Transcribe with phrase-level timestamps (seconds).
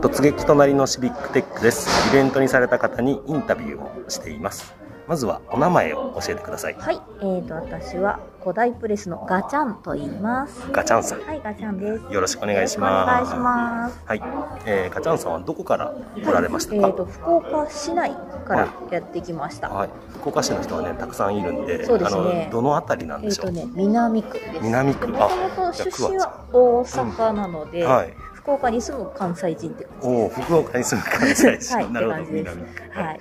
[0.00, 2.08] 突撃隣のシビックテックです。
[2.10, 4.72] イベントにされた方にインタビューをしています。
[5.08, 6.74] まずはお名前を教えてください。
[6.74, 10.70] はい、えーと、私は古代プレスのガチャンと言います。
[10.70, 11.20] ガチャンさん。
[11.22, 12.14] はい、ガチャンです。
[12.14, 13.06] よろしくお願いしおます。
[13.06, 14.00] 願いします。
[14.06, 14.22] はい、
[14.66, 18.12] えー、ガチャンさんはどこから来られましたか、えーと、福岡市内
[18.46, 19.68] からやってきました。
[19.68, 19.88] はい、
[20.20, 22.20] 福岡市の人はねたくさんいるんでそうですね。
[22.20, 24.60] あのどの辺りなんでしょう、えーとね、南区です。
[24.62, 25.08] 南区。
[25.08, 28.14] もともと出身は大阪なので、はい
[28.48, 31.92] 福岡に住む関西人って感じおお福岡に住む関西人、はい。
[31.92, 32.56] なるほどって感じです。
[32.56, 32.74] 南。
[32.74, 33.04] 区はい。
[33.04, 33.18] はい、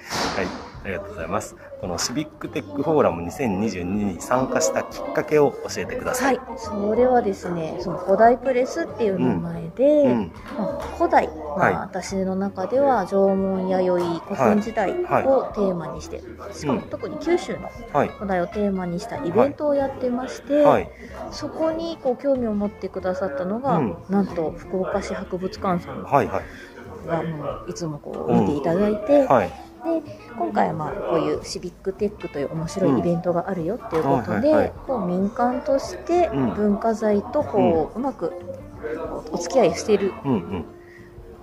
[0.88, 1.58] ありがとうございます。
[1.82, 6.36] このシビックテックフォーラム2022に参加したきっかけを教えてくださはい。
[6.36, 11.73] い、それはですね、その古代プレスっていう名前で、うんまあ、古代、まあはい。
[11.73, 15.23] 私の中では縄文弥生古墳時代はい。
[15.26, 16.23] をテーマにして、
[16.54, 16.90] しかもうん。
[16.90, 18.08] 特に九州のはい。
[18.08, 20.90] 古代をテーマにしたイベントをやってまして、はい。
[21.31, 23.98] そこにこう興味を持ってくださったのが、うん。
[24.09, 26.44] なんと福岡市博物館さんはいはい。
[27.67, 30.02] いつもこう見ていただいて、はいで
[30.38, 34.73] 今回はまあこういうシビックテックという面白いイベントがあるよっていうことで、うんはいはいはい。
[34.85, 36.53] こう民間としてうん。
[36.55, 38.33] 文化財とこう、うまく
[39.31, 40.13] お付き合いしている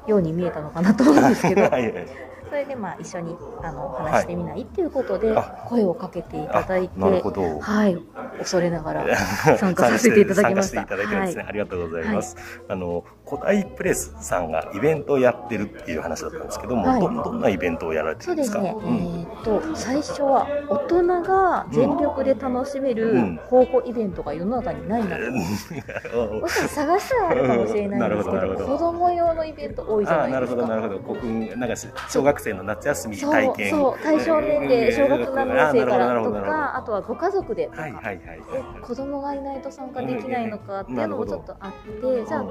[0.06, 1.62] ように見えたのかなと思うんですけど。
[1.62, 2.06] はいはい
[2.54, 5.42] それでまあ一緒にあの話してみないっていうことであ。
[5.68, 7.58] 声をかけていただいて、あなるほど。
[7.58, 7.98] はい。
[8.38, 9.16] 恐れながら
[9.58, 10.82] 参加させていただきました。
[10.82, 12.36] いただいてですね、はありがとうございます、
[12.68, 17.00] あの古代プレスさんがイベントをやってるっていう話だったんですけども、はい。
[17.00, 18.60] どどんなイベントをやられてるんですか？
[18.60, 18.96] そうですね、うん。
[18.96, 23.34] えーっと最初は大人が全力で楽しめうん。
[23.36, 25.22] る高校イベントが世の中にないなと、
[26.40, 28.66] もし探したらあるかもしれないんですけなるほど なるほど。
[28.66, 30.62] ど子供用のイベント多いじゃなるほないですか。
[30.62, 30.98] どなるほど。
[31.14, 33.70] 古墳なんかし小学生の夏休みそう体験。
[33.70, 38.20] そう対象年齢小学7年生からとかあとはご家族でとか、はいはいはい
[38.54, 42.44] え子供がいないと参加できないのかっていうのもちょっとあって、じゃあ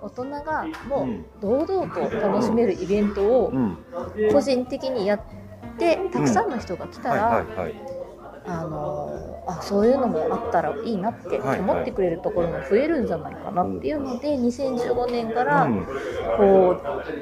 [0.00, 3.78] 大人がもう堂々と楽しめるイベントをうん。
[4.32, 5.20] 個人的にやっ
[5.78, 7.44] てたくさんの人が来たら、
[8.46, 15.86] あのあそういうのもあったらいいなって思ってくれるところも増えるんじゃないかなっていうので2015年からうん。
[16.36, 16.70] こ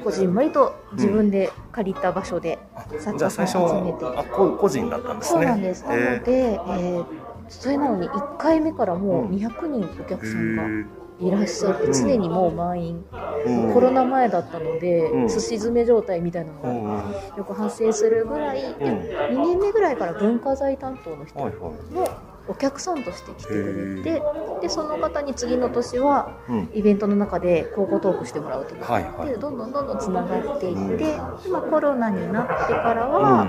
[0.00, 2.58] うこじんまりと自分で借りた場所で
[2.98, 5.40] 作じゃあ最初家さんを集めて、あこ個人だったんですね。
[5.40, 5.82] そうなんです。
[5.84, 10.86] なのえで、えーそれなのに1回目からもう200人お客さんがー。
[11.20, 11.92] いらっしゃってうん。
[11.92, 13.04] 常にもう満員。
[13.44, 13.72] うん。
[13.74, 15.30] コロナ前だったのでうん。
[15.30, 17.36] すし詰め状態みたいなのうんがうん。
[17.36, 18.84] よく発生するぐらいで
[19.30, 19.36] うん。
[19.36, 21.94] 2年目ぐらいから文化財担当の人はいはい。
[21.94, 22.08] の
[22.48, 24.22] お客さんとして来てくれへて
[24.62, 26.70] でその方に次の年はうん。
[26.74, 29.28] イベントの中で交互トークしてもらうとか、はいはい。
[29.28, 31.16] でどんどんどんどんつながっていって、で
[31.50, 33.44] まあ、コロナになってからは、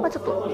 [0.00, 0.48] まあ、ちょっと,、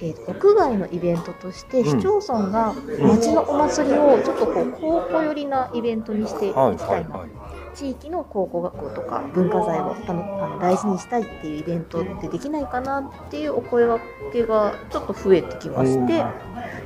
[0.00, 2.00] えー屋外のイベントとしてうん。
[2.00, 7.28] 市町村が町のお祭りをちょっとこう高校寄りなイベントにしていきはいたな、はいいはい。
[7.74, 13.98] 地域の考古学校とか文化財をあのあの大事にしたいっていうイベントってできないかなっていうお声が
[14.32, 16.24] けがちょっと増えてきまして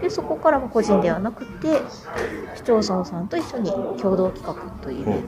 [0.00, 1.82] でそこからも個人ではなくて
[2.56, 3.70] 市町村さんと一緒に
[4.00, 5.22] 共同企画というイベン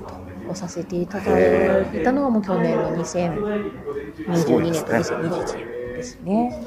[0.46, 6.66] トをさせていただいたのがもう去年の2022年と2021年ですね。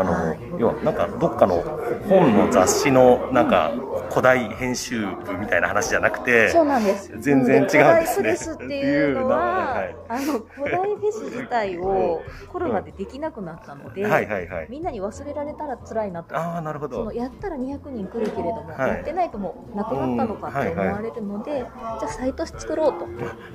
[0.00, 1.62] あの、はい要はなんかどっかの
[2.08, 3.72] 本の雑誌のなんか
[4.10, 7.12] 古代編集部みたいな話じゃなくてそうなんです。
[7.18, 7.96] 全然違うんですね。
[8.06, 9.96] 古代フェスっていうのは、はい。
[10.08, 12.22] あの古代フェス自体を
[12.52, 14.66] コロナでできなくなったので、はいはいはい。
[14.68, 16.36] みんなに忘れられたら辛いなと。
[16.36, 16.96] ああなるほど。
[16.96, 18.88] そのやったら200人来るけれども、はい。
[18.88, 21.64] やってないともうなくなったのかって思われるので、
[22.00, 23.06] じゃあサイト作ろうと。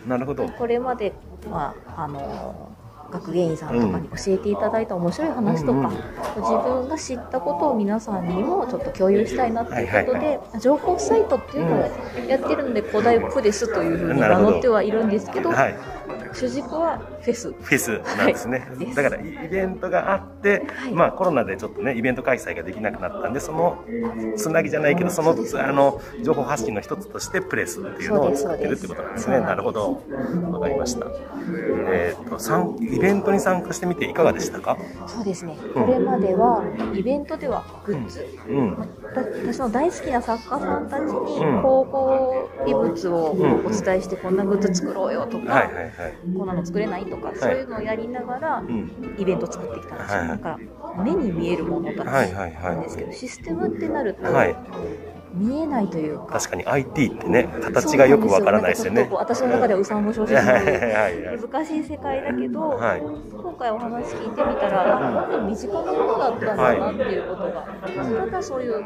[0.08, 0.48] なるほど。
[0.50, 1.14] これまで、
[1.50, 2.75] まあ、あの
[3.12, 5.92] 学芸員さんとかに教えていただいた面白い話とか、
[6.38, 15.76] 自分が知ったことを皆さんにもちょっと共有したいなっていうことで、はい情報サイトっていうのをやってるので古代プレスというふうに名乗ってはいるんですけどはい
[16.36, 17.52] 主軸はフェス。
[17.52, 18.94] フェスなんですね、はい。
[18.94, 20.92] だからイベントがあって、はい。
[20.94, 23.84] まあコロナでちょっとねイベント開催ができなくなったんでその
[24.36, 29.40] つなぎじゃないけどそのあの情報発信の一つとしてプレスっていうのを作ってるってことなんですね。
[29.40, 30.04] なるほど。
[30.52, 31.08] わかりました。
[31.90, 34.78] えっ、と参イベントに参加してみていかがでしたか？
[35.08, 35.58] そうですね。
[35.74, 38.78] これまではイベントではグッズ、うん。
[38.78, 41.62] また私の大好きな作家さんたちにうん。
[41.62, 43.66] 高校遺物をうん。
[43.66, 49.16] お伝えしてこんなグッズ作ろうよとか、はいはいはいこんなの作れないとか、そういうのをやりながらうん。
[49.18, 50.60] イベントを作ってきたんですよ、はいだから
[51.04, 54.56] 目に見えるものたちはいはいはいなんですけど、システムってなると、はい
[55.36, 56.40] 見えないというか。
[56.40, 59.08] 確かに IT ってね形がよくわからないですよね。
[59.12, 60.62] 私の中ではうさんご正直はいは
[61.10, 61.40] いはい。
[61.40, 63.02] 難しい世界だけど、はい。
[63.02, 67.68] 今回お話聞いてみたら、本当に身近なものだったんだなっていうことが、
[68.26, 68.86] ただそういう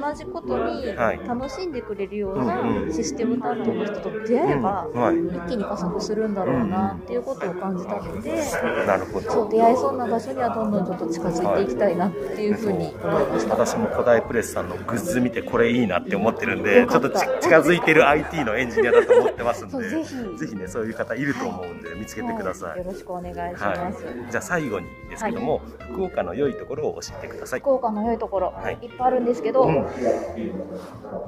[0.00, 1.20] 同じことにはい。
[1.26, 5.00] 楽しんでくれるようなうんうんシステム担当の人と出会えば、うん。
[5.00, 5.16] はい。
[5.16, 8.42] 一気に加速するんだろうなっていうことを感じたので、
[8.86, 9.30] なるほど。
[9.30, 13.54] そう出会えそうな場所にはどんどんちょっと近づいていきたいなっていうふうに思いました。
[13.54, 19.82] 私も古代プレスさんのグッズ見てこれいいなって思ってるんでちょっとち近づいてる IT のエンジニアだと思ってますんでそう
[20.38, 24.04] ぜひひねそういう方いると思うんで見つけてください、はいよろしくお願いします。
[24.04, 25.60] はい、じゃあ最後にですけども、
[25.92, 27.60] 福岡の良いところを教えてください。
[27.60, 28.78] 福岡の良いところ、はい。
[28.80, 29.86] い、っぱいあるんですけど、うん。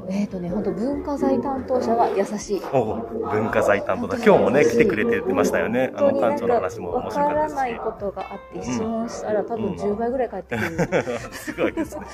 [0.09, 2.61] えっ、とね、本当文化財担当者が優しい。
[2.61, 4.17] 文化財担当だ。
[4.17, 5.93] 今日もね来てくれてましたよね。
[5.95, 11.19] あの館長の話も面わ白かったですからないしことがあって質問したら多分10倍ぐらい返ってくる。
[11.33, 12.07] すごいですね。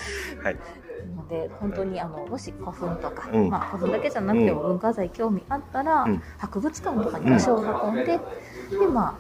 [0.43, 0.57] はい。
[1.17, 3.51] ので本当にあのもし古墳とか、うん。
[3.51, 6.23] まあ、古墳だけじゃなくても文化財興味あったら、うん。
[6.39, 8.19] 博物館とかに足を運んで、
[8.79, 9.15] でまあ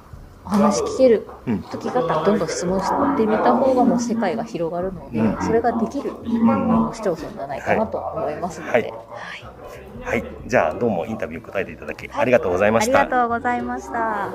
[0.44, 1.62] お話聞けるうん。
[1.62, 5.42] 時があったらどんどん質問してみた方がもう世界が広がるので、うん。
[5.42, 6.14] それができる、
[6.94, 8.82] 市町村じゃないかなと思いますので、はい。
[8.82, 8.92] はい。
[10.00, 10.24] はい。
[10.46, 13.00] じゃあどうもインタビュー答えていただきありがとうございました。
[13.00, 14.32] ありがとうございました。